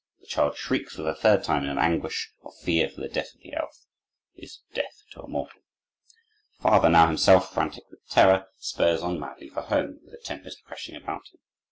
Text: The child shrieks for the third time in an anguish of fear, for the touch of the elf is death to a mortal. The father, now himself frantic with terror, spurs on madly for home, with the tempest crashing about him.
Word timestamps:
The 0.19 0.25
child 0.25 0.57
shrieks 0.57 0.95
for 0.95 1.03
the 1.03 1.13
third 1.13 1.43
time 1.43 1.63
in 1.63 1.69
an 1.69 1.77
anguish 1.77 2.31
of 2.43 2.55
fear, 2.63 2.89
for 2.89 3.01
the 3.01 3.07
touch 3.07 3.35
of 3.35 3.39
the 3.41 3.53
elf 3.53 3.85
is 4.35 4.61
death 4.73 5.03
to 5.11 5.21
a 5.21 5.27
mortal. 5.27 5.61
The 6.57 6.63
father, 6.63 6.89
now 6.89 7.05
himself 7.05 7.53
frantic 7.53 7.83
with 7.91 7.99
terror, 8.09 8.47
spurs 8.57 9.03
on 9.03 9.19
madly 9.19 9.49
for 9.49 9.61
home, 9.61 9.99
with 10.01 10.09
the 10.13 10.17
tempest 10.25 10.63
crashing 10.63 10.95
about 10.95 11.27
him. 11.31 11.39